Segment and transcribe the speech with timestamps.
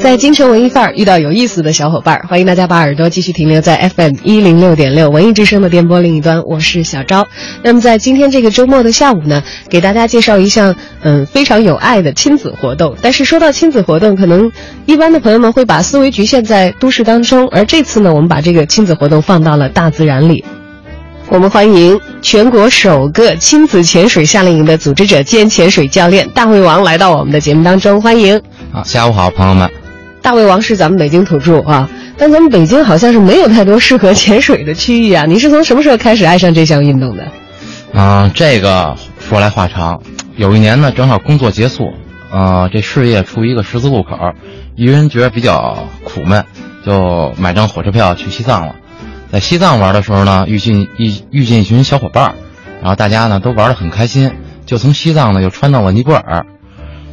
[0.00, 7.26] 在京城文艺范儿遇到有意思的小伙伴，欢迎大家把耳朵继续停留在 FM 一零六点六文艺之声的电波另一端，我是小昭。
[7.62, 12.96] 那么在今天这个周末的下午呢，给大家介绍一项嗯非常有爱的亲子活动。
[13.02, 14.50] 但是说到亲子活动，可能
[14.86, 20.44] 一般的朋友们会把思维局限在都市当中，而这次呢，我们把这个亲子活动放到了大自然里。
[21.28, 28.40] 我们欢迎全国首个亲子潜水夏令营的组织者兼潜水教练大胃王来到我们的节目当中，欢迎。
[28.72, 29.68] 啊，下午好，朋友们。
[30.28, 35.24] 大胃王是咱们北京土著啊，但咱们北京好像是没有太多适合潜水的区域啊。
[35.24, 37.32] 你是从什么时候开始爱上这项运动的？
[37.94, 40.02] 啊，这个说来话长。
[40.36, 41.94] 有一年呢，正好工作结束，
[42.30, 44.18] 呃，这事业处于一个十字路口，
[44.76, 46.44] 一个人觉得比较苦闷，
[46.84, 48.74] 就买张火车票去西藏了。
[49.32, 52.34] 在西藏玩的时候呢，遇见一遇见一群小伙伴，
[52.82, 54.30] 然后大家呢都玩得很开心，
[54.66, 56.44] 就从西藏呢又穿到了尼泊尔，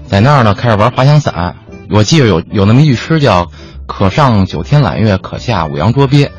[0.06, 1.56] 在那儿呢开始玩滑翔伞。
[1.90, 3.52] 我记得有有那么一句诗叫
[3.88, 6.32] “可上九天揽月，可下五洋捉鳖”。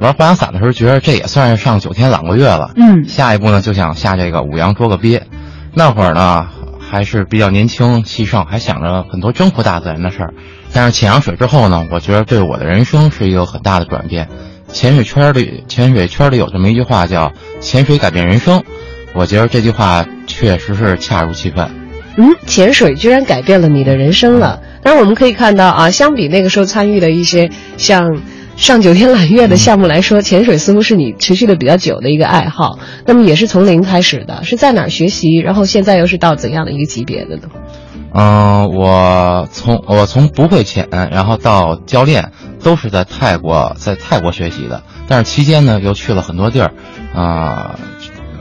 [0.00, 2.72] 玩滑翔伞的时候，觉得这也算是上九天揽过月了。
[2.76, 5.22] 嗯，下一步呢，就想下这个五洋捉个鳖。
[5.72, 10.34] 那会儿呢，还是比较年轻气盛，还想着很多征服大自然的事儿。
[10.72, 14.28] 但是潜上水之后呢，我觉得对我的人生是一个很大的转变。
[14.70, 18.62] 潜水圈里，潜水圈里有这么一句话叫“潜水改变人生”，
[19.14, 21.70] 我觉得这句话确实是恰如其分。
[22.18, 24.60] 嗯，潜水居然改变了你的人生了。
[24.75, 28.22] 当然，我们可以看到啊，相比那个时候参与的一些像
[28.56, 32.78] 上九天揽月的项目来说，潜水似乎是你持续的比较久的一个爱好。
[33.04, 35.38] 那么也是从零开始的，是在哪儿学习？
[35.38, 37.48] 然后现在又是到怎样的一个级别的呢？
[38.14, 42.30] 嗯，我从我从不会潜，然后到教练，
[42.62, 44.84] 都是在泰国，在泰国学习的。
[45.08, 46.72] 但是期间呢，又去了很多地儿，
[47.12, 47.76] 啊，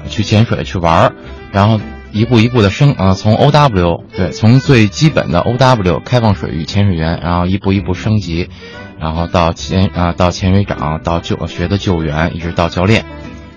[0.07, 1.13] 去潜水去玩儿，
[1.51, 1.79] 然后。
[2.15, 8.49] 一步一步的升啊，从 O W 对，从最基本的 O W 开放水域潜水员，然后一步一步升级，
[9.01, 13.03] 然后到潜啊到潜水长，到救学的救援，一直到教练，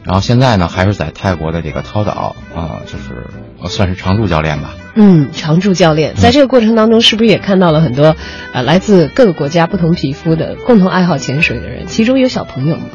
[0.03, 3.29] 然后现在呢还是在泰国的这个涛岛啊，就是
[3.73, 4.75] 算是常驻教练吧。
[4.97, 8.17] 嗯，常驻教练，在这个过程当中，是不是也看到了很多
[8.53, 11.87] 呃来自各个国家不同皮肤的共同爱好潜水的人？
[11.87, 12.87] 其中有小朋友吗？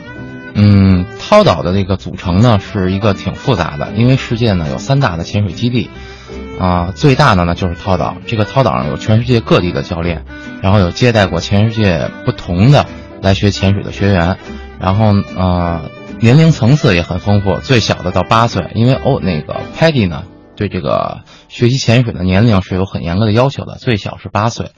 [0.56, 5.90] 嗯，涛岛的那个组成呢，是一个挺复杂的，因为世界呢有三大的潜水基地，
[6.59, 8.18] 啊，最大的呢就是涛岛。
[8.28, 10.25] 这个涛岛上有全世界各地的教练，
[10.62, 12.86] 然后有接待过全世界不同的
[13.22, 14.38] 来学潜水的学员，
[14.80, 20.25] 然后呃，年龄层次也很丰富，最小的到八岁，因为哦那个 Paddy 呢
[20.56, 24.70] 对这个学习潜水的年龄是有很严格的要求的，最小是八岁，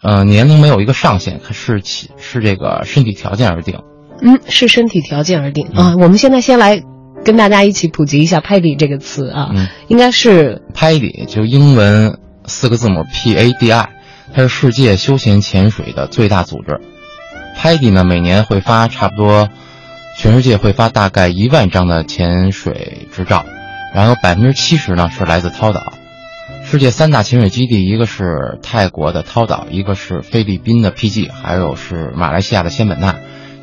[0.00, 3.82] 呃，年龄没有一个上限，是起是这个身体条件而定。
[4.22, 5.94] 嗯，是身体条件而定啊。
[5.98, 6.82] 我们现在先来
[7.24, 9.50] 跟大家一起普及一下 “PADI” 这个词啊，
[9.88, 13.88] 应该是 “PADI” 就英文四个字母 “P A D I”，
[14.34, 16.80] 它是世界休闲潜水的最大组织。
[17.58, 19.48] PADI 呢，每年会发差不多，
[20.16, 23.44] 全世界会发大概一万张的潜水执照，
[23.94, 25.80] 然后百分之七十呢是来自涛岛。
[26.64, 33.16] 世界三大潜水基地，一个是泰国的涛岛，一个是菲律宾的 PG，还有是马来西亚的仙本那。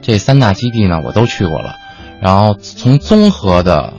[0.07, 1.75] 这三大基地呢，我都去过了。
[2.21, 3.91] 然后从综合的，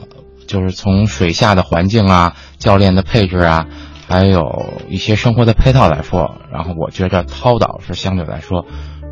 [0.46, 3.66] 就是从水下的环境啊、教练的配置啊，
[4.08, 8.60] 还有一些生活的配套来说，然后我觉着涛岛是相对来说，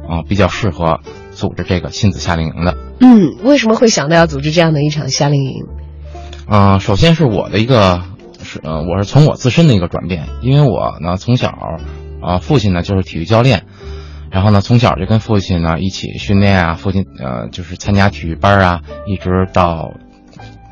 [0.09, 1.01] 啊，比较适合
[1.33, 2.75] 组织这个亲子夏令营的。
[3.01, 5.67] 嗯，为什么会想到要组织这样的一场夏令营？
[6.49, 8.05] 嗯，首先是我的一个，
[8.43, 11.51] 是呃，我是从我自身的一个转变，因为我呢从小，
[12.23, 13.67] 啊，父亲呢就是体育教练。
[14.37, 19.95] 然后呢，从小就跟父亲呢一起训练啊，父亲呃就是参加体育班啊，一直到，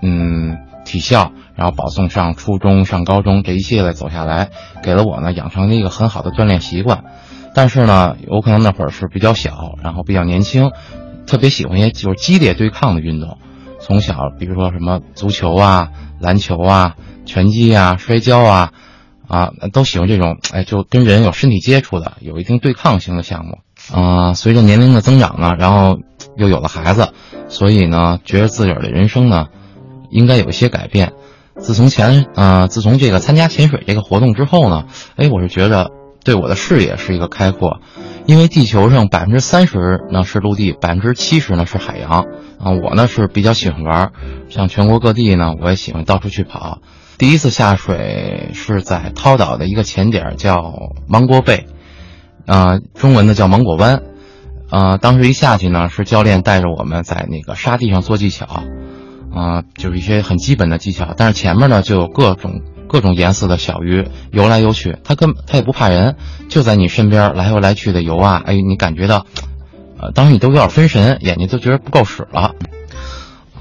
[0.03, 4.51] 嗯体校，然后保送上初中、上高中，这一系列走下来，
[4.83, 7.05] 给了我呢养成了一个很好的锻炼习惯。
[7.55, 10.71] 但是呢，有可能那会儿是比较小，然后比较年轻，
[11.27, 13.39] 特别喜欢一些就是激烈对抗的运动。
[13.81, 15.89] 从小，比如说什么足球啊、
[16.21, 18.73] 篮球啊、拳击啊、摔跤啊。
[19.29, 23.59] 啊，都喜欢这种，哎，就跟人有身体接触的，有一定对抗性的项目。
[23.93, 25.99] 啊，随着年龄的增长呢，然后
[26.37, 27.13] 又有了孩子，
[27.49, 29.47] 所以呢，觉得自个儿的人生呢，
[30.11, 31.13] 应该有一些改变。
[31.57, 34.87] 自从前，呃，自从这个参加潜水这个活动之后呢，
[35.17, 35.91] 哎，我是觉得
[36.25, 37.81] 对我的视野是一个开阔。
[38.27, 42.25] 因为地球上百分之三十呢是陆地，百分之七十呢是海洋。
[42.59, 44.13] 啊，我呢是比较喜欢玩，
[44.49, 46.79] 像全国各地呢，我也喜欢到处去跑。
[47.19, 51.67] 第一次下水是在涛岛的一个潜点，叫芒果贝，
[52.47, 54.03] 啊，中文的叫芒果湾。
[54.71, 58.47] 啊，当时一下去呢，是教练带着我们在那个沙地上做技巧，
[59.33, 61.15] 啊，就是一些很基本的技巧。
[61.17, 62.63] 但是前面呢就有各种。
[62.87, 66.17] 各种颜色的小鱼游来游去，它跟它也不怕人，
[66.49, 68.41] 就在你身边来回来去的游啊！
[68.45, 69.27] 哎，你感觉到，
[69.99, 72.55] 呃，当时你都有点分神，眼睛都觉得不够使了。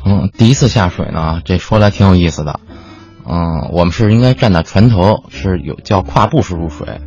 [0.06, 2.60] 嗯，第一次下水呢，这说来挺有意思的。
[3.28, 7.02] 嗯，我们是应该站在船头，是有叫跨步式入水。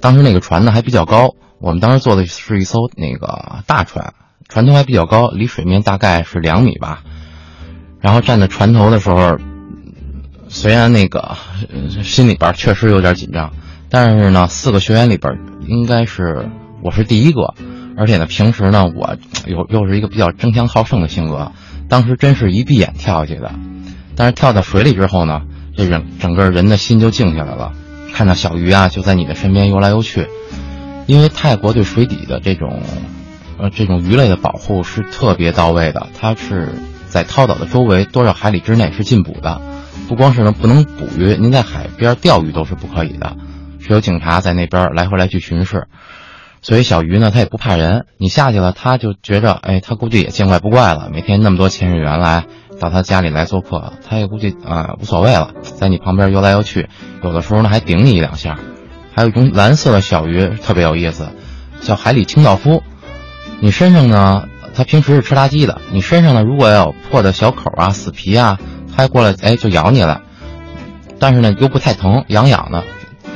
[0.00, 4.14] 当时那个船呢还比较高，我们当时坐的是一艘那个大船，
[4.48, 7.02] 船头还比较高，离水面大概是两米吧。
[8.00, 9.38] 然后站在船头的时候。
[10.48, 11.36] 虽然那个
[12.04, 13.52] 心里边确实有点紧张，
[13.90, 16.48] 但是呢，四个学员里边应该是
[16.82, 17.54] 我是第一个，
[17.96, 21.50] 而且呢，平时呢，我又又是一个比较争强好胜的性格，
[21.88, 23.50] 当时真是一闭眼跳下去的。
[24.16, 25.42] 但是跳到水里之后呢，
[25.76, 27.72] 这人整个人的心就静下来了，
[28.12, 30.26] 看到小鱼啊就在你的身边游来游去，
[31.06, 32.80] 因为泰国对水底的这种
[33.58, 36.74] 呃这种鱼类的保护是特别到位的，它是
[37.08, 39.60] 在涛岛的周围多少海里之内是禁捕的。
[40.08, 43.36] 不光是能不能捕鱼，您在海边钓鱼都是不可以的，
[43.80, 45.88] 是有警察在那边来回来去巡视。
[46.62, 51.10] 所以小鱼呢，它也不怕人，你下去了，它就觉着，哎，它估计也见怪不怪了。
[51.12, 52.44] 每天那么多潜水员来
[52.80, 56.88] 到他家里来做客，他也估计啊无所谓了，在你旁边游来游去，
[57.22, 58.58] 有的时候呢还顶你一两下。
[59.14, 61.28] 还有一种蓝色的小鱼特别有意思，
[61.80, 62.82] 叫海里清道夫。
[63.60, 68.58] 你身上呢，它平时是吃垃圾的，你身上呢如果要有破的小口啊、死皮啊。
[68.98, 70.22] 它过来，哎，就咬你了，
[71.18, 72.82] 但是呢，又不太疼，痒痒的，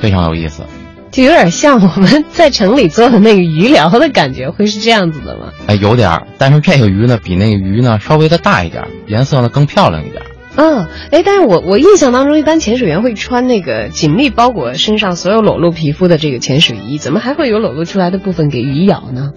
[0.01, 0.65] 非常有意思，
[1.11, 5.53] 就有点像我们 在城里做的那个鱼疗的感觉，会是这样子的吗？
[5.67, 10.23] 哎，有点儿，但是这个鱼呢，比那个鱼呢稍微的大一点，颜色呢更漂亮一点。
[10.57, 19.33] 嗯，哎，但是我我印象当中，一般潜水员会穿那个紧密包裹身上所有裸露皮肤的这个潜水衣，怎么还会有裸露出来的部分给鱼咬呢？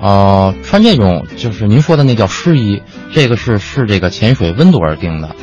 [0.00, 2.82] 哦，穿这种就是您说的那叫湿衣，
[3.12, 5.34] 这个是是这个潜水温度而定的。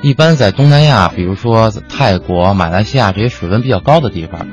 [0.00, 4.46] 一般在东南亚，比如说泰国、马来西亚这些水温比较高的地方，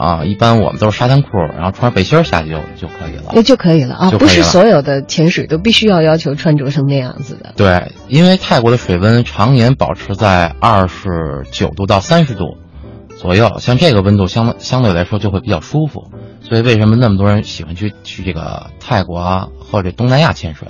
[0.00, 3.32] 啊，一般我们都是沙滩裤，然后穿上背心下去就就可以了。
[3.34, 7.52] 那就可以了啊，不是所有的潜水都必须要要求穿着成那样子的。
[7.56, 12.56] 对，因为泰国的水温常年保持在二十九度到三十度
[13.18, 16.10] 左右，像这个温度相相对来说就会比较舒服。
[16.40, 20.66] 所以为什么那么多人喜欢去去这个泰国啊或者东南亚潜水？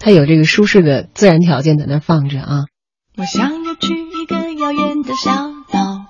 [0.00, 2.64] 它有这个舒适的自然条件在那放着啊。
[3.16, 5.30] 我想要去一个遥远的小
[5.70, 6.03] 岛，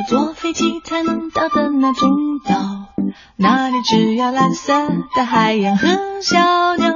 [0.00, 2.08] 要坐飞机才能到的那种
[2.46, 2.54] 岛。
[3.36, 4.72] 那里只有蓝色
[5.14, 5.88] 的海洋和
[6.22, 6.38] 小
[6.76, 6.94] 鸟，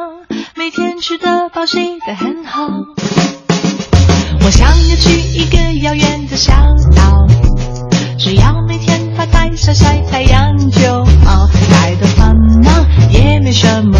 [0.54, 2.66] 每天吃得饱，睡得很好。
[4.42, 6.54] 我想要去一个遥远的小
[6.96, 7.26] 岛，
[8.18, 12.70] 只要每天发呆晒晒太阳就好，太多烦恼
[13.10, 13.98] 也没什么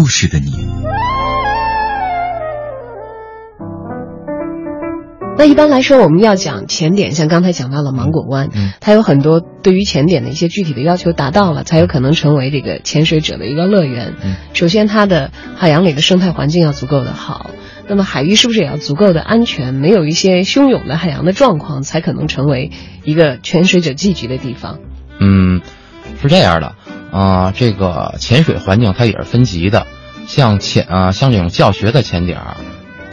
[0.00, 0.50] 故事的你。
[5.36, 14.14] 那一般来说，我们要讲前点，像刚才讲到了芒果湾，嗯它有很多对于前点的一些具体的要求达到了，才有可能成为这个潜水者的一个乐园。
[14.22, 17.50] 嗯首先，它的海洋里的生态环境要足够的好，
[17.86, 19.74] 那么海域是不是也要足够的安全？
[19.74, 22.70] 没有一些汹涌的海洋的状况，才可能成为
[23.04, 24.78] 一个潜水者聚集的地方。
[25.20, 25.60] 嗯，
[26.22, 26.74] 是这样的，
[27.10, 29.86] 啊、这个潜水环境它也是分级的，
[30.26, 32.56] 像潜啊、像这种教学的潜点儿，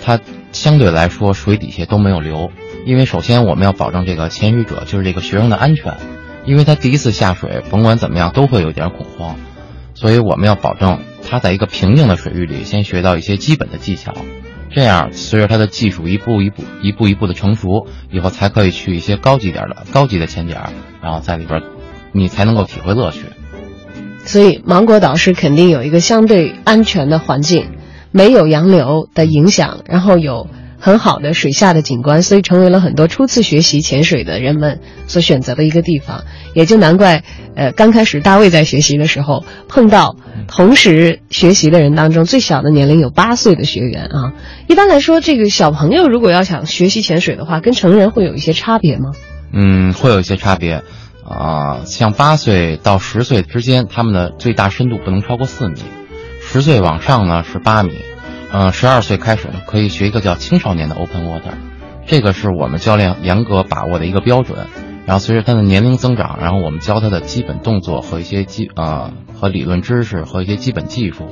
[0.03, 0.19] 它
[0.51, 2.51] 相对来说水底下都没有流，
[2.85, 5.97] 因为首先我们要保证这个潜水者就是这个学生的安全，
[6.45, 9.35] 因为他第一次下水，甭管怎么样都会有点恐慌，
[9.93, 14.13] 所以我们要保证他在一个平静的水域里先学到一些基本的技巧。
[14.69, 20.69] 这样，随着他的技术一步一步、一步一步的成熟，以后才可以去一些高级点的、高级的潜点儿，
[21.01, 21.63] 然后在里边，
[22.11, 23.21] 你才能够体会乐趣。
[24.27, 27.69] 所以，芒果岛是肯定有一个相对安全的环境，
[28.11, 30.47] 没有洋流的影响，然后有
[30.79, 36.25] 很好的水下的景观，所以成为了很多初次学习潜水的人们所选择的一个地方。
[36.53, 37.23] 也就难怪，
[37.55, 40.17] 呃，刚开始大卫在学习的时候碰到
[40.47, 44.33] 同时学习的人当中最小的年龄有八岁的学员啊。
[44.67, 49.11] 一般来说，这个小朋友如果要想学习潜水的话，跟成人会有一些差别吗？
[49.53, 50.83] 嗯，会有一些差别，
[51.27, 55.75] 啊、像八岁到十岁之间，他们的最大深度不能超过四米，
[56.41, 57.91] 十岁往上呢是八米，
[58.51, 61.55] 呃，十二岁开始呢可以学一个叫青少年的 Open Water，
[62.05, 64.67] 这个是我们教练严格把握的一个标准。
[65.05, 71.29] 然后随着他的年龄增长，然后我们教他的基本动作和一些基呃和理论知识和一些基本技术，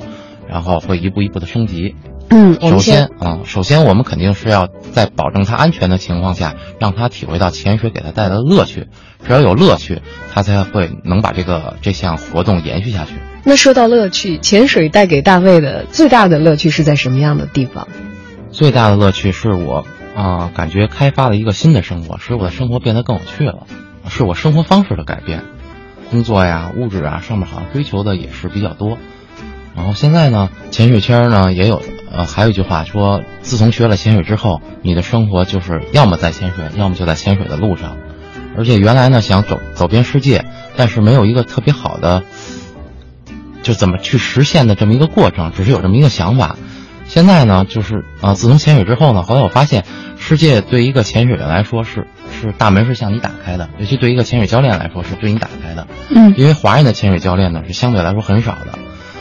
[0.48, 1.94] 然后会一步一步的升级。
[2.28, 8.88] 嗯，首先先啊、首先我们肯定是要在保证他安全的情况下，让他体会到潜水给他带来的乐趣。
[9.24, 10.02] 只要有乐趣，
[10.32, 13.12] 他才会能把这个这项活动延续下去。
[13.44, 17.88] 那说到乐趣，潜水带给大卫的最大的乐趣是在什么样的地方？
[18.50, 19.84] 最大的乐趣是我
[20.16, 23.66] 啊、感觉开发了一个新的生活，使我的生活变得更有趣了，
[24.08, 25.42] 是我生活方式的改变。
[26.10, 28.96] 工作呀、物质啊上面好像追求的也是比较多。
[29.74, 37.96] 然后现在呢，潜水圈呢也有，呃，还有一句话说，自从学了潜水之后，你的生活就是要么在潜水，要么就在潜水的路上。
[38.56, 40.44] 而且原来呢想走走遍世界，
[40.76, 42.22] 但是没有一个特别好的，
[43.62, 46.56] 就怎么去实现的这么一个过程，只是有这么一个想法。
[47.06, 49.84] 现在呢，就是啊、自从潜水之后呢，后来我发现，
[50.18, 55.86] 世界对一个潜水员来说是是大门是向你打开的，尤其对一个潜水教练来说是对你打开的。
[56.10, 58.78] 嗯因为华人的潜水教练呢是相对来说很少的，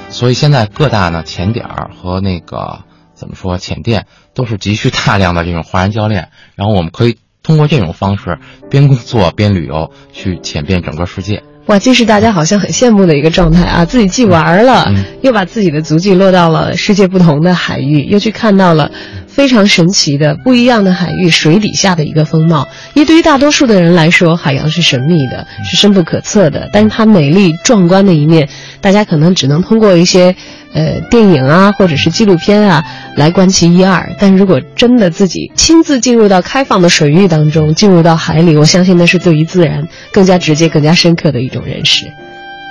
[0.10, 2.80] 所以现在各大呢浅点儿和那个
[3.14, 11.44] 怎么说浅店都是急需大量的这种华人教练，然后我们可以通过这种方式边工作边旅游去浅遍整个世界。
[11.68, 13.86] 哇，这是大家好像很羡慕的一个状态啊！
[13.86, 18.92] 自己既玩了，嗯又把自己的足迹落到了世界不同的海域，又去看到了
[19.36, 22.68] 非常神奇的不一样的海域水底下的一个风貌。
[22.94, 28.48] 因为对于大多数的人来说，海洋是神秘的，是深不可测的，但是它美丽壮观的一面，
[28.80, 30.34] 大家可能只能通过一些
[30.74, 32.84] 呃电影啊，或者是纪录片啊
[33.18, 34.10] 来观其一二。
[34.18, 42.06] 但如果真的自己亲自进入到开放的水域当中，进入到海里，我相信那是对于自然更加直接、更加深刻的一种认识。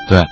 [0.09, 0.23] 对，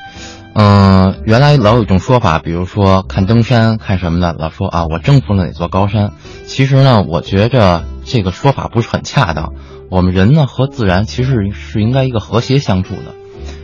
[0.54, 6.12] 嗯、原来老有一种说法，比如说看登山、看什么的，老说啊，我征服了哪座高山。
[6.47, 9.54] 其实呢，我觉着这个说法不是很恰当。
[9.90, 13.14] 我们人呢和自然其实是应该一个和谐相处的。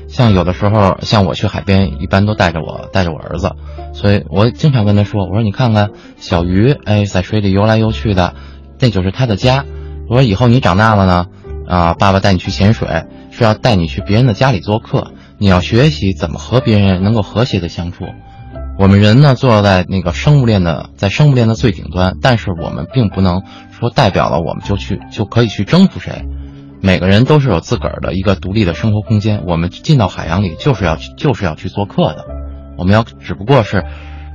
[0.08, 3.52] 像有的时候，像我去海边，一般都带着我带着我儿子，
[3.92, 8.34] 所以我经常跟他说，我说你看看小鱼，哎，在水里游来游去的，
[8.78, 9.66] 那就是他的家。
[10.08, 11.26] 我说以后你长大了呢，
[11.66, 18.04] 啊，爸爸带你去潜水，是要带你去别人的家里做客，你要学习怎么和别人能够和谐的相处。
[18.78, 26.24] 我们人呢，坐在那个生物链的，在生物链的最顶端，但是我们并不能说代表了我们就去就可以去征服谁。
[26.80, 29.44] 每个人都是有自个儿的一个独立的生活空间。
[29.46, 32.24] 我们进到海洋里就是要去就是要去做客的，
[32.76, 33.84] 我们要只不过是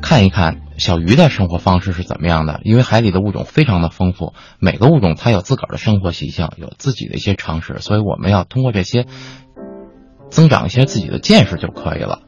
[0.01, 9.05] 看一看小鱼的生活方式是怎么样的，因为海里的物种非常的丰富，每个物种它有自个儿的生活习性，有自己的一些常识，所以我们要通过这些
[10.33, 12.19] 增长一些自己的见识就可以了。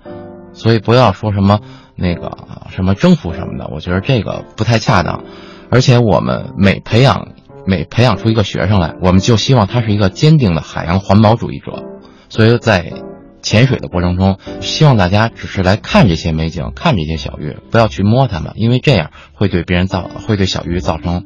[0.54, 1.60] 所以不要说什么
[1.96, 2.38] 那个
[2.70, 5.24] 什么征服什么的，我觉得这个不太恰当。
[5.70, 7.30] 而且我们每培养
[7.66, 11.84] 每培养出一个学生来，我们就希望他是一个坚定的海洋环保主义者。
[12.30, 12.94] 所以在
[13.42, 21.26] 潜水的过程中，希望大家只是来看这些美景，看这些小鱼，不要去摸它们，因为这样会对别人造会对小鱼造成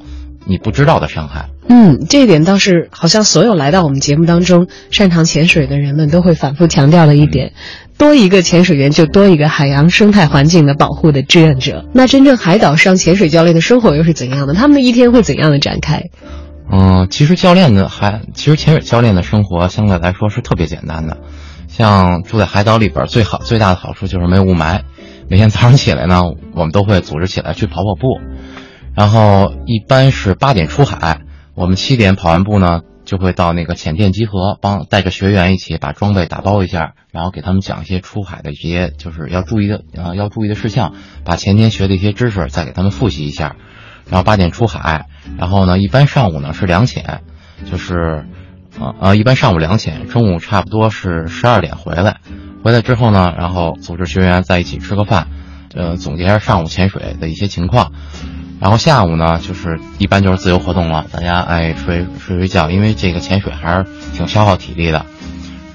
[0.49, 1.49] 你不知道的伤害。
[1.69, 7.53] 嗯，这一点倒是好像所有来到我们节目当中擅长潜水的人们都会反复强调的一点。
[7.99, 11.85] 多一个潜水员，就多一个海洋生态环境的保护的志愿者。
[11.93, 14.53] 那真正海岛上潜水教练的生活又是怎样的？
[14.55, 16.05] 他们的一天会怎样的展开？
[16.71, 21.17] 嗯，其实教练的还，其实潜水教练的生活相对来说是特别简单的。
[21.67, 24.81] 像住在海岛里边，最好最大的好处就是没有雾霾。
[25.29, 26.23] 每天早上起来呢，
[26.55, 28.19] 我们都会组织起来去跑跑步，
[28.95, 31.21] 然后一般是八点出海。
[31.55, 40.93] 我们七点跑完步呢，就会到那个浅店集合，帮带着学员一起把装备打包一下，然后给他们讲一些出海的一些就是要注意的呃要注意的事项，
[41.25, 43.57] 把前天学的一些知识再给他们复习一下。
[44.09, 47.21] 然后八点出海，然后呢，一般上午呢是两潜，
[47.69, 48.25] 就是
[48.79, 52.17] 呃呃一般上午两潜，中午差不多是十二点回来。
[52.63, 55.27] 回来之后呢，然后组织学员在一起吃个饭，
[55.75, 57.91] 呃总结一下上午潜水的一些情况。
[58.59, 65.05] 然后下午呢，就是一般就是自由活动了，大家爱睡睡睡觉，因为这个潜水还是挺消耗体力的。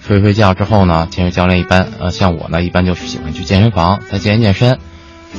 [0.02, 4.78] 睡睡觉之后呢，潜水教练一般，呃，像我呢，一般就是喜欢去健身房再健一健身。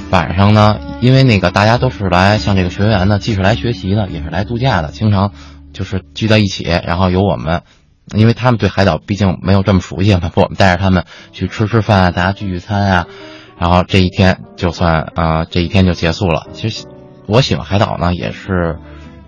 [0.10, 5.32] 晚上呢，因为那个大家都是来像这个学员呢，既是来学习的，也是来度假的，经常
[5.72, 7.62] 就是聚在一起，然后由我们，
[8.16, 13.08] 因为他们对海岛毕竟没有这么熟悉嘛，我们带着他们去吃吃饭啊，大家聚聚餐啊，
[13.60, 16.48] 然后这一天就算啊，这一天就结束了。
[16.54, 16.88] 其实。
[17.28, 18.78] 我喜欢海岛呢，也是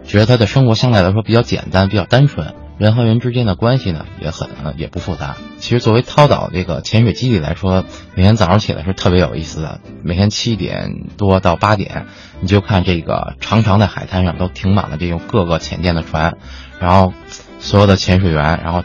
[0.03, 5.35] 觉得他的生活相对来说比较简单，比较单纯，人和人之间的关系呢也很也不复杂。
[5.57, 7.83] 其实作为涛岛这个潜水基地来说，
[8.15, 9.81] 每天早上起来是特别有意思的。
[10.03, 12.05] 每天七点多到八点，
[12.39, 16.37] 你就看这个长长的海滩上都停满了这种各个潜店的船，
[16.79, 17.13] 然后
[17.59, 18.83] 所有的潜水员，然后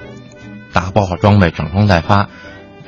[0.72, 2.30] 打包好装备，整装待发，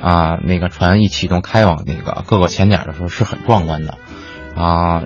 [0.01, 3.97] 啊，那个船一启动开往那个各个潜点的时候是很壮观的，
[4.55, 5.03] 啊。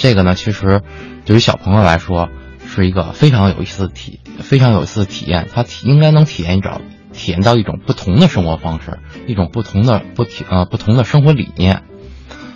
[0.00, 0.80] 这个呢，其实
[1.26, 2.30] 对于小朋友来说
[2.66, 5.46] 是一个非常有意思的体，非常有意思的体验。
[5.52, 6.80] 他体应该能体验一种，
[7.12, 11.82] 体验到一种不同的生活方式，一种不同的不体呃不同的生活理念。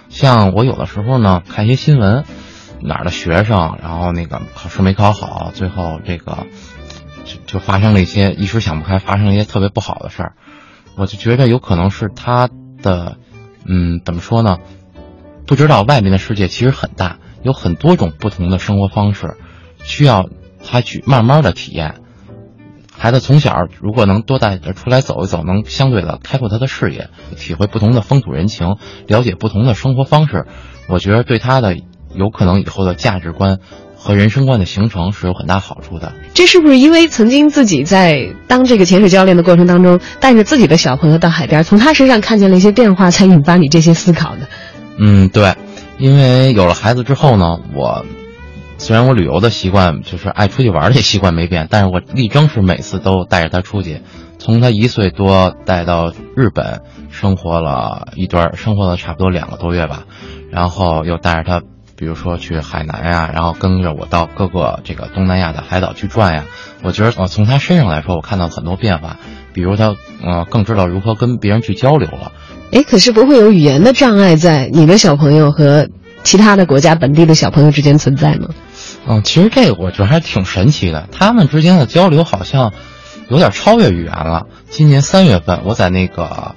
[0.08, 2.24] 像我有的时候呢，看一些新闻，
[2.80, 6.46] 哪儿的学生，然后那个考试没考好，最后这个
[7.26, 10.32] 就就发生了一些一时想不开，发生了一些特别不好的事儿。
[10.96, 12.48] 我就觉得有可能是他
[12.82, 13.18] 的，
[13.66, 14.56] 嗯，怎么说呢？
[15.46, 17.18] 不知道外面的世界其实很大。
[17.44, 19.36] 有很多种不同的生活方式，
[19.84, 20.28] 需要
[20.64, 21.96] 他去慢慢的体验。
[22.96, 28.76] 孩子从小如果能多带着出来走一走，能相对的开阔他的视野，体会不同的风土人情，
[29.06, 30.46] 了解不同的生活方式，
[30.88, 31.76] 我觉得对他的
[32.14, 33.58] 有可能以后的价值观
[33.96, 36.12] 和人生观的形成是有很大好处的。
[36.32, 44.48] 这是不是因为曾经自己在当这个潜水教练的过程当中，带着自己的小朋友到海边，从他身上看见了一些变化，才引发你这些思考的？
[44.98, 45.56] 嗯，对。
[45.98, 48.04] 因为有了孩子之后呢，我
[48.78, 54.02] 虽然我旅游的习惯就是爱出去玩的习惯没变，但是我力争是每次都带着他出去，
[54.38, 60.04] 从他一岁多带到日本生活了一段，生活了差不多两个多月吧，
[60.50, 61.62] 然后又带着他，
[61.96, 66.44] 比如说去海南呀，然后跟着我到各个这个东南亚的海岛去转呀。
[66.82, 69.16] 我觉得呃从他身上来说，我看到很多变化，
[69.54, 72.32] 比如他呃更知道如何跟别人去交流了。
[72.74, 75.88] 哎，可是不会有语言的障碍在你的小朋友和
[76.24, 78.48] 其他的国家本地的小朋友之间存在吗？
[79.06, 82.72] 嗯，其实这个我觉得还挺神奇的，他们之间的交流好像
[83.28, 84.46] 有点超越语言了。
[84.70, 86.56] 今年三月份，我在那个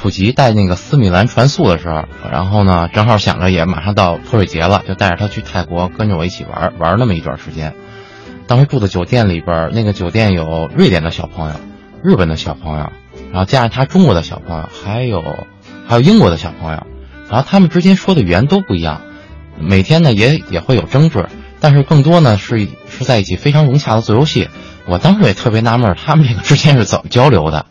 [0.00, 7.72] 普吉带那个斯米兰船宿的时候，然后呢，正好想着也马上到泼水节了，就带着他去泰国跟着我一起玩玩那么一段时间。
[8.48, 11.54] 当时住的酒店里边，那个酒店有瑞典的小朋友，
[12.02, 12.90] 日本的小朋友，
[13.30, 15.22] 然后加上他中国的小朋友，还有。
[15.86, 16.86] 还有英国的小朋友，
[17.28, 19.02] 然后他们之间说的语言都不一样，
[19.58, 21.26] 每天呢也也会有争执，
[21.60, 24.48] 但是更多呢是是在一起非常融洽的做游戏。
[24.86, 27.66] 我当时也特别纳闷，他们这个之间是怎么交流的？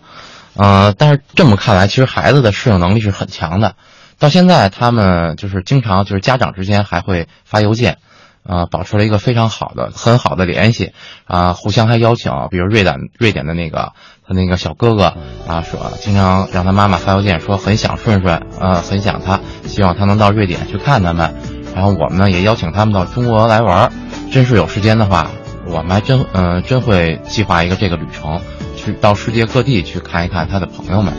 [0.56, 3.76] 呃，但是这么看来，其实孩子的适应能力是很强的。
[4.20, 7.98] 到现在，他们就是经常就是家长之间还会发邮件。
[8.44, 10.94] 啊，保持了一个非常好的、很好的联系，
[11.26, 13.94] 啊，互相还邀请，比如瑞典瑞典的那个
[14.28, 15.14] 他那个小哥哥
[15.48, 21.36] 啊，说经常让他妈妈发邮件，说很想顺顺，呃，很想他，希望他能到瑞典去看他们。
[21.74, 23.92] 然后我们呢也邀请他们到中国来玩，
[24.32, 25.32] 真是有时间的话，
[25.68, 28.42] 我们还真嗯真会计划一个这个旅程。
[28.84, 31.14] 去到世界各地去看一看他的朋友们。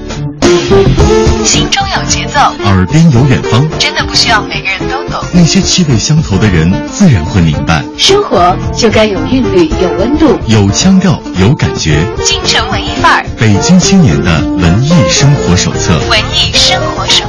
[1.44, 5.22] 心中有节奏，耳边有远方，真的不需要每个人都懂。
[5.32, 7.84] 那些气味相投的人，自然会明白。
[7.96, 12.04] 生活就该有韵律，有温度，有腔调，有感觉。
[12.24, 15.98] 京城文艺范儿，北京青年的文艺生活手册。
[16.10, 17.24] 文艺生活手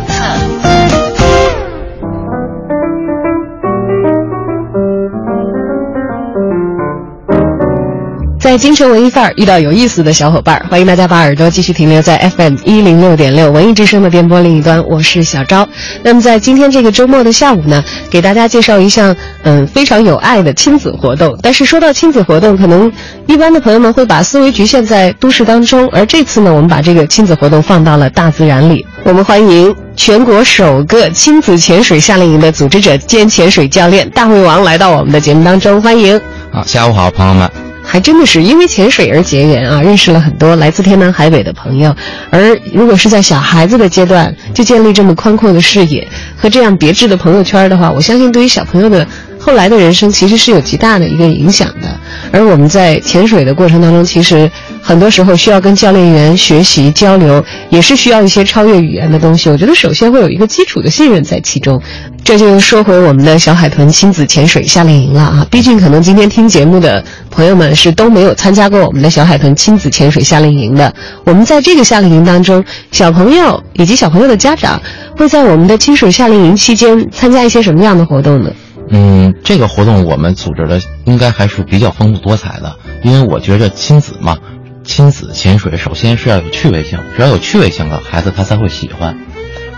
[8.44, 15.66] 在京城文艺范儿遇到有意思的小伙伴儿，欢迎大家把耳朵继续停留在 FM 一零六点六文艺之声的电波另一端，我是小昭。
[16.04, 21.40] 那么在今天这个周末的下午呢，给大家介绍一项嗯非常有爱的亲子活动。
[21.42, 22.92] 但是说到亲子活动，可能
[23.28, 28.86] 一般的朋友们会把思维局限在都市当中，而这次呢，我们把这个亲子活动放到了大自然里。
[29.06, 36.20] 我们欢迎全国首个亲子潜水夏令营的组织者兼潜水教练大胃王来到我们的节目当中，欢迎。
[36.52, 37.50] 好，下午好，朋友们。
[37.84, 41.96] 还真的是因为潜水而结缘啊，认识了很多来自天南海北的朋友。
[42.32, 49.06] 而如果是在小孩子的阶段就建立这么宽阔的视野和这样别致的朋友圈的话，我相信对于小朋友的
[49.46, 52.00] 后来的人生其实是有极大的一个影响的。
[52.32, 54.50] 而我们在潜水的过程当中，其实
[54.82, 59.50] 很多时候需要跟教练员学习交流，也是需要一些超越语言的东西。
[59.50, 61.82] 我觉得首先会有一个基础的信任在其中。
[62.24, 65.46] 这就说回我们的小海豚亲子潜水夏令营了啊！
[65.52, 70.94] 毕竟可能今天听节目的朋友们是都没有参加过我们的小海豚亲子潜水夏令营的。
[71.26, 74.82] 我们在这个夏令营当中，小朋友以及小朋友的家长
[75.18, 78.50] 会在我们的亲水夏令营期间参加一些什么样的活动呢？
[78.96, 84.38] 嗯，这个活动我们组织的应该还是比较丰富多彩的，因为我觉着亲子嘛，
[84.84, 89.18] 亲子潜水首先是要有趣味性，只要有趣味性的，孩子他才会喜欢。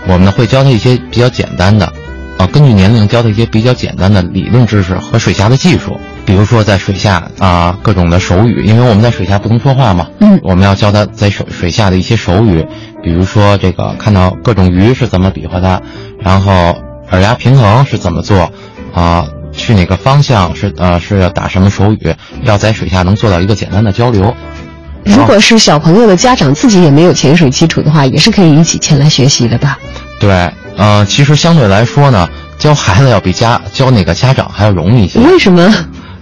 [0.06, 1.90] 我们呢会教他一些比较简单的。
[2.36, 12.66] 啊，根据年龄教他一些比较简单的理论知识和水下的技术，比如说在水下啊各种的手语，因为我们在水下不能说话嘛，嗯，我们要教他在水水下的一些手语，
[13.02, 15.82] 比如说这个看到各种鱼是怎么比划的，
[16.20, 16.76] 然后
[17.10, 18.52] 耳压平衡是怎么做，
[18.96, 24.34] 啊，去哪个方向是呃是要打什么手语，要在水下能做到一个简单的交流。
[25.04, 29.78] 如果是小朋友的家长自己也没有潜水基础的话，也是可以一起前来学习的吧？
[30.18, 30.50] 对。
[30.78, 32.28] 呃，其实相对来说呢，
[32.58, 35.18] 教孩子要比家教那个家长还要容易一些。
[35.20, 35.72] 为什么？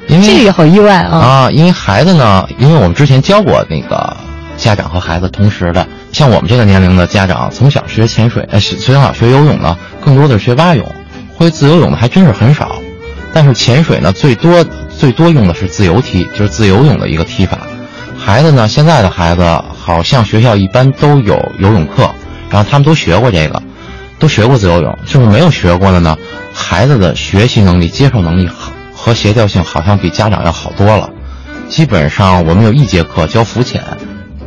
[0.07, 1.19] 因为这个也好意外啊！
[1.19, 4.17] 啊，因为孩子呢，因为我们之前教过那个
[4.57, 10.87] 家长和孩子同时的，像我们这个年龄的家长，从小学潜水，呃，从小学游泳呢，更多的是学蛙泳，
[11.37, 12.77] 会自由泳的还真是很少。
[13.33, 17.59] 但是潜水呢，最多最多用的是自由踢，就是自由泳的一个踢法。
[18.17, 19.43] 孩子呢，现在的孩子
[19.77, 22.11] 好像学校一般都有游泳课，
[22.49, 23.63] 然后他们都学过这个。
[24.17, 26.17] 都学过自由泳，就是没有学过的呢。
[26.55, 28.49] 孩子的学习能力、接受能力
[28.95, 31.11] 和协调性好像比家长要好多了。
[31.69, 33.83] 基本上我们有一节课教浮潜，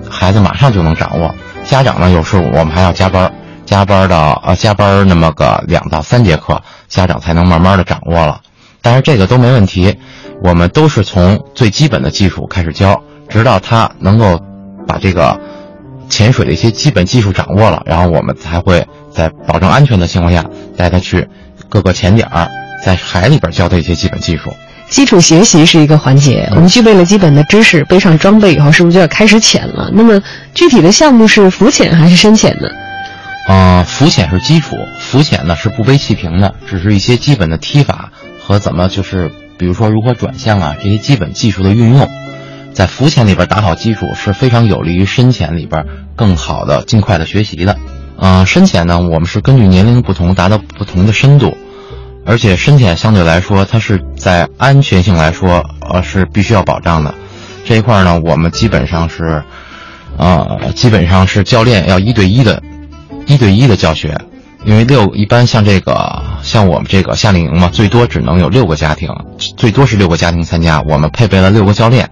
[0.09, 1.35] 孩子马上就能掌握。
[1.65, 3.31] 家长呢，有时候我们还要加班，
[3.67, 8.41] 加班到呃加班那么个两到三节课，家长才能慢慢的掌握了。
[8.81, 9.95] 但是这个都没问题，
[10.41, 14.41] 我们都是从最基本的技术开始教，直到他能够
[14.87, 15.39] 把这个
[16.09, 18.87] 潜水的一些基本技术掌握了，然后我们才会。
[19.09, 20.45] 在保证安全的情况下，
[20.77, 21.27] 带他去
[21.69, 22.47] 各个潜点儿，
[22.85, 24.53] 在海里边教他一些基本技术。
[24.89, 29.89] 基础学习是一个环节，我们具备了基本的知识，背上装备以后，是不是就要开始潜了？
[29.91, 30.21] 那么
[30.53, 32.69] 具体的项目是浮潜还是深潜呢？
[33.47, 42.09] 呃，浮潜是基础，浮潜呢是不背气瓶的，只是一些基本的踢法和怎么就是，比如说如何转向啊这些基本技术的运用，
[42.73, 47.77] 在浮潜里边打好基础是非常有利于深潜里边更好的尽快的学习的。
[48.19, 51.55] 嗯，深潜呢，我们是根据年龄不同达到不同的深度，
[52.25, 57.13] 而且深潜相对来说，它是在安全性来说，呃，是必须要保障的。
[57.63, 59.43] 这一块呢，我们基本上是，
[60.17, 62.61] 呃，基本上是教练要一对一的，
[63.27, 64.19] 一对一的教学，
[64.65, 69.09] 因为六一般像这个像我们这个夏令营嘛，最多只能有六个家庭，
[69.57, 72.09] 最多是六个家庭参加，我们配备了六个教练，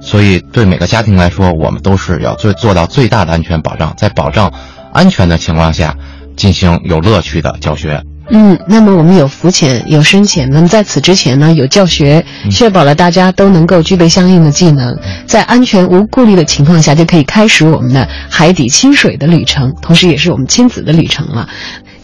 [0.00, 4.52] 所以对每个家庭来说，我们都是要做做到最大的安全保障，在保障。
[4.92, 5.96] 安全的情况下，
[6.36, 8.02] 进行有乐趣的教学。
[8.30, 10.48] 嗯，那么我们有浮潜，有深潜。
[10.50, 21.48] 那么在此之前呢，有教学，确保了大家都能够具备相应的技能，在安全无顾虑的情况下，就可以开始我们的海底亲水的旅程，同时也是我们亲子的旅程了。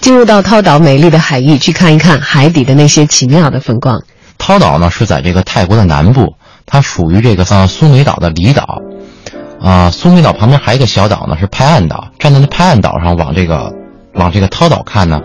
[0.01, 4.03] 进入到涛岛美丽的海域，去看一看海底的那些奇妙的风光。
[4.39, 6.35] 涛岛呢是在这个泰国的南部，
[6.67, 8.83] 它属于这个呃苏梅岛的离岛。
[9.61, 12.09] 啊，苏梅岛旁边还有一个小岛呢，是拍岸岛。
[12.19, 13.73] 站在那拍岸岛上，往这个，
[14.13, 15.23] 往这个涛岛看呢，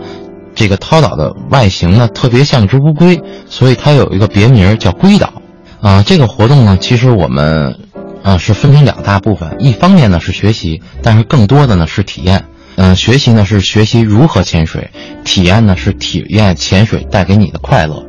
[0.54, 5.32] 这个涛岛的外形呢，特别像只乌龟，所以它有一个别名叫龟岛。
[5.80, 7.74] 啊，这个活动呢，其实我们，
[8.22, 9.56] 啊，是分成两大部分。
[9.58, 12.44] 一方面呢是学习，但是更多的呢是体验。
[12.76, 14.90] 嗯，学习呢是学习如何潜水，
[15.24, 18.04] 体验呢是体验潜水带给你的快乐。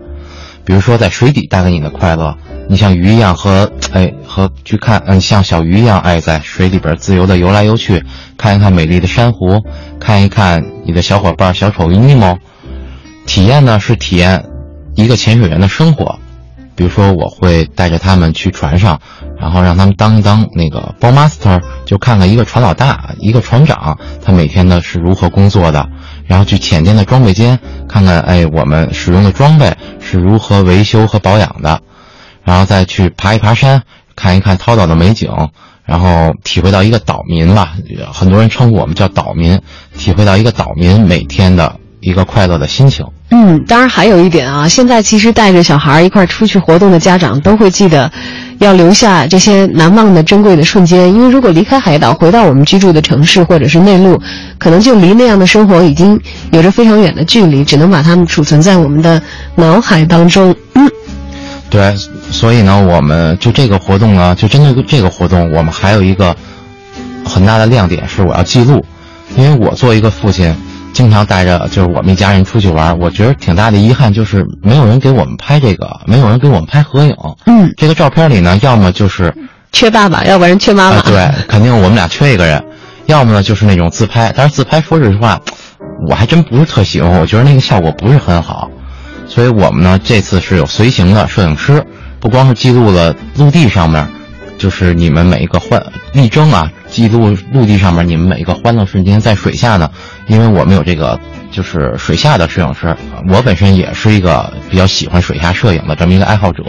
[0.66, 2.36] 比如说在水底带给你的快乐。
[2.70, 8.02] 你像鱼一样和哎和去看，嗯，像小鱼一样哎，在水里边自由的游来游去，
[8.38, 9.62] 看一看美丽的珊瑚，
[10.00, 12.38] 看一看你的小伙伴小丑鱼尼莫。
[13.26, 14.46] 体验呢是体验
[14.96, 16.18] 一个潜水员的生活，
[16.76, 19.02] 比如说我会带着他们去船上，
[19.38, 25.90] 然后让他们当一当那个包 master，就看看一个船老大、一个船长他每天呢是如何工作的，
[26.26, 27.60] 然后去潜进在装备间
[27.92, 31.82] 看看，哎，我们使用的装备是如何维修和保养的，
[32.44, 33.84] 然后再去爬一爬山，
[34.16, 35.30] 看一看涛岛的美景。
[35.84, 37.74] 然后体会到一个岛民吧，
[38.14, 39.60] 很多人称呼我们叫岛民，
[39.98, 43.06] 体会到一个岛民每天的一个快乐的心情。
[43.32, 48.10] 嗯，当然还有一点啊，现在其实带着小孩一块出去活动的家长都会记得，
[48.62, 54.22] 要留下这些难忘的珍贵的瞬间，因为如果离开海岛，回到我们居住的城市或者是内陆，
[54.60, 56.20] 可能就离那样的生活已经
[56.52, 59.20] 有着非常远的距离，只能把它们储存在我们的
[59.56, 60.56] 脑海当中。
[60.76, 60.88] 嗯。
[61.72, 61.96] 对，
[62.30, 66.36] 所以呢，我们就这个活动呢，就针对这个活动，我们还有一个
[67.26, 68.86] 很大的亮点是我要记录，
[69.36, 70.56] 因为我作为一个父亲，
[70.94, 77.16] 经常带着就是我们一家人出去玩，我觉得挺大的遗憾就是没有人给我们拍这个，没有人给我们拍合影。
[77.46, 79.34] 嗯，这个照片里呢，要么就是
[79.72, 81.02] 缺爸爸，要不然缺妈妈。
[81.02, 82.64] 对，肯定我们俩缺一个人，
[83.06, 85.40] 要么呢就是那种自拍，但是自拍说实话，
[86.08, 88.70] 我还真不是特喜欢，我觉得那个效果不是很好。
[89.28, 91.84] 所以我们呢，这次是有随行的摄影师，
[92.20, 94.06] 不光是记录了陆地上面，
[94.58, 99.90] 就是你们每一个换力争啊，记录陆地上面你们每一个欢乐瞬间，在水下呢，
[100.28, 101.20] 因为我们有这个
[101.52, 102.96] 就是水下的摄影师，
[103.30, 106.64] 我本身也是一个比较喜欢水下摄影的这么一个爱好者，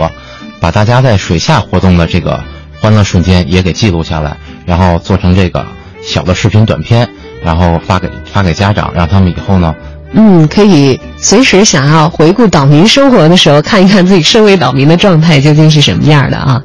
[0.60, 2.42] 把大家在水下活动的这个
[2.80, 5.66] 欢乐瞬间也给记录下来，然后做成这个
[6.02, 7.08] 小的视频短片，
[7.42, 9.74] 然后发给发给家长，让他们以后呢。
[10.14, 16.62] 嗯，可以随时想要回顾岛民生活的时候，看一看自己身为岛民的状态究竟是什么样的啊。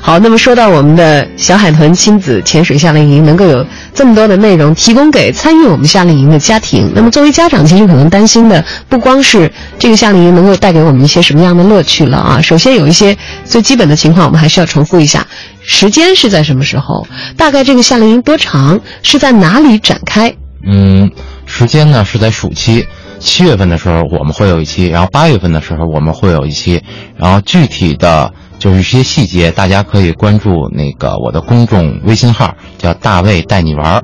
[0.00, 12.40] 好，那么说到我们的小海豚亲子潜水夏令营，能够有这么多的内容提供给参与我们夏令营的家庭，那么作为家长，其实可能担心的不光是这个夏令营能够带给我们一些什么样的乐趣了啊。
[12.40, 15.26] 首先有一些最基本的情况，我们还是要重复一下：
[15.66, 17.04] 时间是在什么时候？
[17.36, 18.80] 大概这个夏令营多长？
[19.02, 20.32] 是在哪里展开？
[20.66, 21.10] 嗯。
[21.46, 22.86] 时间呢是在暑期，
[23.20, 26.82] 七月份的时候我们会有一期，然后八月份的时候我们会有一期，
[27.16, 34.02] 然后具体的就是一些细节，大家可以关注那个我的公众微信号，叫大卫带你玩儿，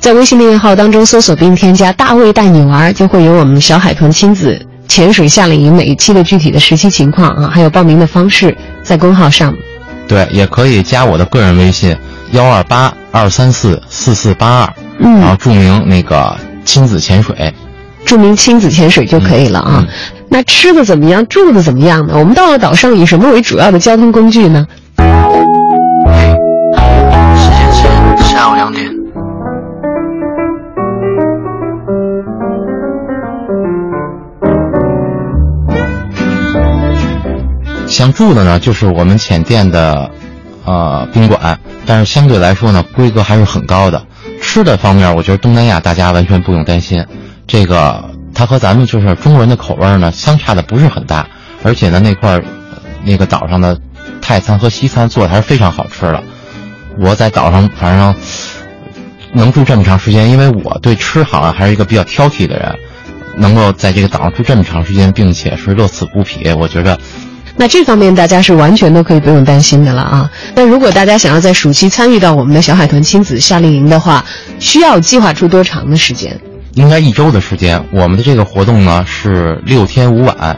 [0.00, 9.54] 在微信订阅号当中搜索并添加“大卫带你玩儿”，就会有我们小海豚亲子潜水夏令营每一期的具体的实期情况啊，还有报名的方式，在公号上。
[10.08, 11.94] 对，也可以加我的个人微信
[12.32, 16.36] 幺二八二三四四四八二，嗯，然后注明那个。
[16.64, 17.54] 亲子潜水，
[18.04, 19.86] 注明亲子潜水就可以了啊。
[20.28, 21.26] 那吃的怎么样？
[21.26, 22.12] 住的怎么样呢？
[22.18, 24.66] 我们到了岛上以什么为主要的交通工具呢？
[24.98, 25.04] 时
[27.72, 28.86] 间是下午两点。
[37.86, 40.10] 想住的呢，就是我们浅店的，
[40.68, 44.04] 呃，宾馆，但是相对来说呢，规格还是很高的。
[44.42, 47.06] 吃的方面，我觉得东南亚大家完全不用担心，
[47.46, 48.04] 这个
[48.34, 51.26] 它和咱们就是中国人的口味呢相差的不是很大，
[51.62, 52.44] 而且呢那块儿
[53.02, 53.80] 那个岛上的
[54.20, 56.22] 泰餐和西餐做的还是非常好吃的。
[56.98, 58.14] 我在岛上反正
[59.32, 62.78] 能住这么长时间，因为我对吃好像还是一个比较挑剔的人，
[63.38, 66.98] 能够在这个岛上住这么长时间，并且是乐此不疲，我觉得。
[67.60, 70.30] 那这方面大家是完全都可以不用担心的了啊！
[70.54, 74.24] 那如果大家想要在暑期参与到我们的小海豚亲子夏令营的话，
[74.60, 76.40] 需要计划出多长的时间？
[76.74, 77.84] 应该一周的时间。
[77.90, 80.56] 我们的这个活动呢是六天五晚，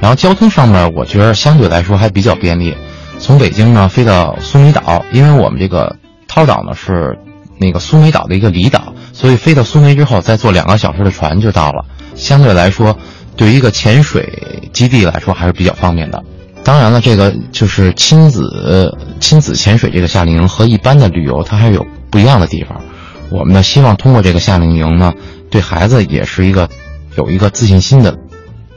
[0.00, 2.76] 然后交通上面我觉得相对来说还比较便利。
[3.18, 5.96] 从北京呢飞到苏梅岛，因为我们这个
[6.28, 7.18] 涛岛呢是
[7.58, 11.84] 那个苏梅岛的一个离岛，所以飞到苏梅之后再坐两个小时的船就到了。
[12.14, 12.96] 相对来说，
[13.36, 16.22] 对于一个潜水基地来说还是比较方便的。
[16.66, 22.82] 当然了，这个就是亲子亲子潜水这个夏令营和一般的旅游它还有不一样的地方。
[23.30, 25.14] 我们呢希望通过这个夏令营呢，
[25.48, 26.68] 对孩子也是一个
[27.14, 28.18] 有一个自信心的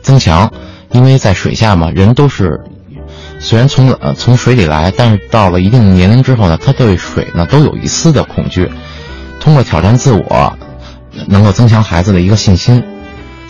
[0.04, 0.54] 增强，
[0.92, 2.62] 因为在水下嘛，人都是
[3.40, 8.70] 虽然从呃从水里来，但是到了一定年龄之后呢，他对水呢都有一丝的恐惧。
[9.40, 10.56] 通过挑战自我，
[11.28, 12.84] 能够增强孩子的一个信心。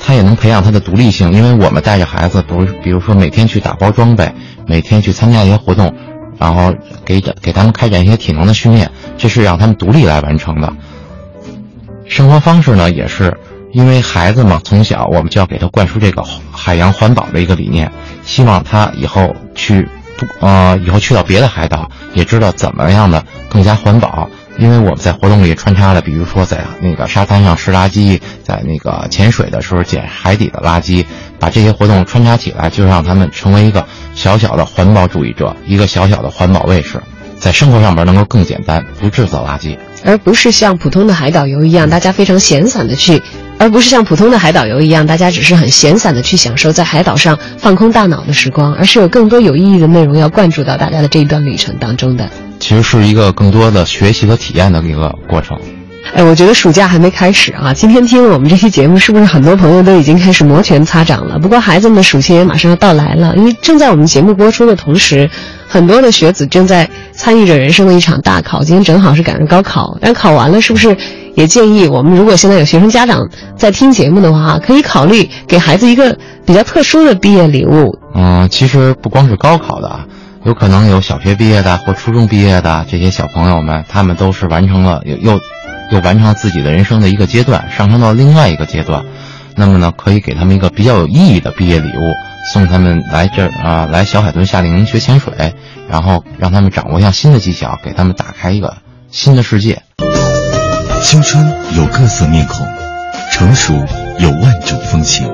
[0.01, 4.33] 他也能培养他的独立性，因为我们带着孩子，不是比如说每天去打包装备，
[4.65, 5.93] 每天去参加一些活动，
[6.37, 6.73] 然后
[7.05, 10.73] 给给他们开展一些体能的训练，这是让他们独立来完成的。
[12.07, 13.37] 生活方式呢，也是
[13.71, 17.91] 因为孩子嘛，从小我们就要给他灌输这个海洋环保的一个理念，
[18.23, 24.27] 希望他以后去不呃以后去到别的海岛，也知道怎么样的更加环保。
[24.59, 31.05] 因为我们在活动里穿插了，比如说在那个沙滩上拾垃圾，在那个潜水的时候捡海底的垃圾，
[31.39, 37.01] 把这些活动穿插起来，就让他们成为一个小小的环保主义者，一个小小的环保卫士，
[37.39, 39.77] 在生活上边能够更简单，不制造垃圾。
[40.03, 43.21] 而不是像普通的海岛游一样，大家非常闲散的去，
[43.57, 52.29] 而不是像普通的海岛游一样，大家只是很闲散的去享受在海岛上放空大脑的时光，而是有更多有意义的内容要灌注到大家的这一段旅程当中的。
[52.59, 55.57] 其实是一个更多的学习和体验的一个过程。
[56.13, 57.71] 哎，我觉得暑假还没开始啊！
[57.71, 61.37] 今天听了我们这期节目，是不是很多朋友都已经开始摩拳擦掌了？
[61.37, 65.29] 不过孩子们的暑期也马上要到来了，因为正在我们节目播出的同时，
[65.67, 68.63] 很多的学子正在参与着人生的一场大考。
[68.63, 70.97] 今天正好是赶上高考，但考完了，是不是
[71.35, 77.95] 也建议我们，如果现在有学生家长在听节目的话，可以考虑给孩子一个比较特殊的毕业礼物？
[78.15, 80.05] 嗯，其实不光是高考的啊，
[80.43, 85.39] 有可能有小学毕业的或初中毕业的这些小朋友们，他们都是完成了又又。
[85.91, 89.03] 又完成了自己的人生的一个阶段，上升到另外一个阶段，
[89.55, 92.13] 那么呢，可以给他们一个比较有意义的毕业礼物，
[92.53, 95.55] 送他们来这儿啊，来小海豚夏令营学潜水，
[95.89, 98.77] 然后让他们掌握一项新的技巧，给他们打开一个
[99.09, 99.81] 新的世界。
[101.01, 101.43] 青春
[101.75, 102.67] 有各色面孔，
[103.31, 103.73] 成熟
[104.19, 105.27] 有万种风情。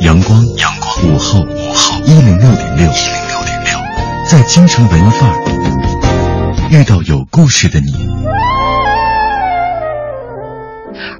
[0.00, 3.25] 阳光，阳光，午后，午后，一零六点六，一零六点六，
[4.28, 5.36] 在京城文艺范儿
[6.68, 7.92] 遇到有故事的你。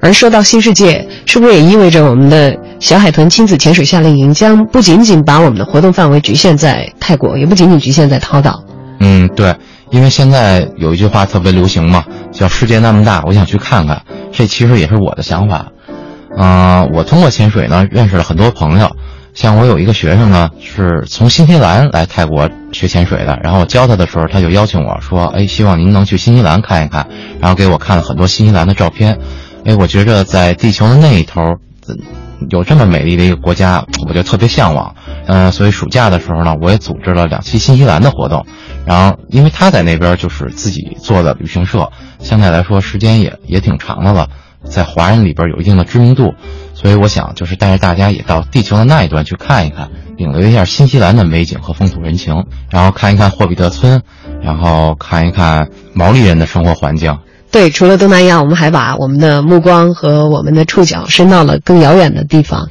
[0.01, 8.61] 而说到新世界，是不是也意味着我们的小海豚亲子潜水夏令营将不仅仅把我们的活动范围局限在泰国，也不仅仅局限在涛岛？
[8.99, 9.55] 嗯，对，
[9.89, 14.01] 因为现在有一句话特别流行嘛，叫“世界那么大，我想去看看”。
[14.33, 15.67] 这其实也是我的想法。
[16.37, 18.91] 嗯，我通过潜水呢，认识了很多朋友。
[19.37, 27.07] 像我有一个学生呢，是从新西兰来泰国学潜水的，然后我教他的时候，他就邀请我说：“哎，希望您能去新西兰看一看。”
[27.39, 29.19] 然后给我看了很多新西兰的照片。
[29.63, 31.39] 哎，我觉着在地球的那一头，
[32.49, 34.95] 有这么美丽的一个国家，我就特别向往。
[35.27, 38.43] 嗯，所以暑假的时候呢，我也组织了两期新西兰的活动。
[38.87, 44.29] 然后，因为他在那边就是自己做的旅行社，相对来说时间也也挺长的了，
[44.63, 46.33] 在华人里边有一定的知名度。
[46.79, 54.03] 所以我想，就是带着大家也到地球的那一端去看一看，领略一下新西兰的美景和风土人情，然后看一看霍比特村，
[54.43, 57.17] 然后看一看毛利人的生活环境。
[57.51, 62.69] 对，除了东南亚，我们还把我们的目光和我们的触角伸到了更遥远的地方。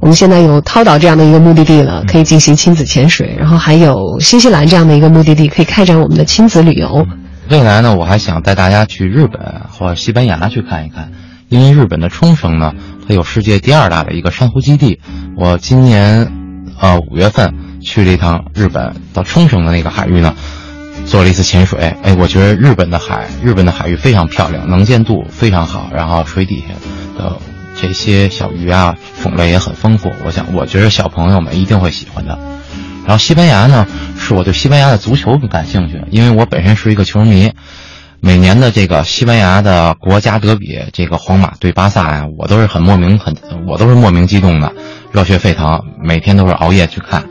[0.00, 7.06] 我们现在有涛岛这样的一个目的地了，可以进行亲子潜水，然后还有新西兰这样的一个目的地，可以开展我们的亲子旅游。
[7.48, 11.12] 未来呢，我还想带大家去日本或者西班牙去看一看，
[11.48, 12.74] 因为日本的冲绳呢，
[13.06, 15.00] 它有世界第二大的一个珊瑚基地。
[15.36, 16.32] 我今年，
[16.80, 20.34] 呃，五月份去了一趟日本，到冲绳的那个海域呢。
[21.04, 26.74] 做了一次潜水，哎，我觉得日本的海，日本的海域非常漂亮，能见度非常好，然后水底下
[27.16, 27.38] 的
[27.80, 30.10] 这些小鱼啊，种类也很丰富。
[30.24, 32.36] 我想，我觉得小朋友们一定会喜欢的。
[33.04, 33.86] 然后西班牙呢，
[34.18, 37.52] 是我对西班牙的足球更感兴趣，因为我本身是一个球迷。
[38.20, 43.36] 每年的这个西班牙的国家德比，这个皇马对巴萨呀，我都是很莫名很，
[43.68, 44.72] 我都是莫名激动的，
[45.12, 47.24] 热血沸腾，每天都是熬夜去看。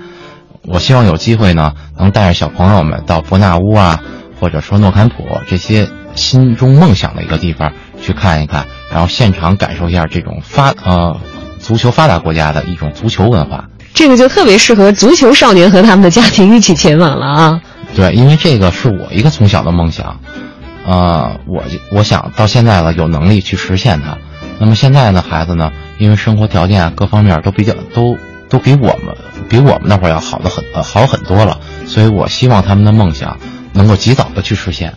[0.63, 3.99] 我希望有机会呢，能带着小朋友们到伯纳乌啊，
[4.39, 11.19] 或者说诺坎普这些心中梦想的一个地方去看一看，然后现场感受一下这种发呃
[11.59, 13.65] 足球发达国家的一种足球文化。
[13.93, 17.61] 这个就特别适合足球少年和他们的家庭一起前往了啊！
[17.95, 20.19] 对，因为这个是我一个从小的梦想，
[20.85, 24.17] 啊，我我想到现在了有能力去实现它。
[24.59, 28.17] 那么现在呢，孩子呢，因为生活条件啊各方面都比较都。
[28.47, 29.17] 都比我们
[29.49, 33.39] 比我们那会儿要好的很呃好很多了，所以我希望他们的梦想
[33.73, 34.93] 能够及早的去实现。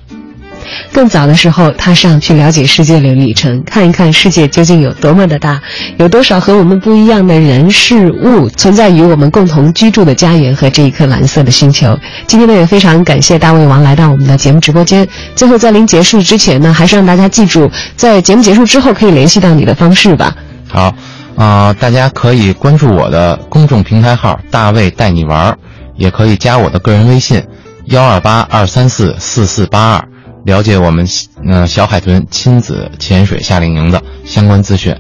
[0.93, 5.61] 更早的时候踏上去了解世界的旅程，看一看世界究竟有多么的大，
[5.99, 11.99] 有多少和我们不一样的人事物存在于我们共同居住的家园和这一颗蓝色的星球。
[12.27, 15.07] 今天呢也非常感谢大胃王来到我们的节目直播间。
[15.35, 20.35] 最后在临结束之前呢，还是让大家记住在节目结束之后可以联系到你的方式吧。
[20.67, 20.95] 好。
[21.39, 25.57] 啊，大家可以关注我的公众平台号“大卫带你玩”，
[25.95, 27.41] 也可以加我的个人微信
[27.85, 30.09] 幺二八二三四四四八二，
[30.45, 31.07] 了解我们
[31.45, 34.95] 嗯小海豚亲子潜水夏令营的相关资讯。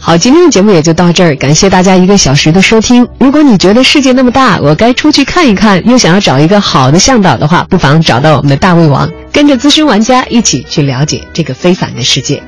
[0.00, 3.06] 好，今天的节目也就到这儿，感谢大家一个小时的收听。
[3.18, 12.42] 如果你觉得世界那么大，我该出去看一看，又想要找一个好的向导的话，不妨找到我们的大胃王，跟着资深玩家一起去了解这个非凡的世界。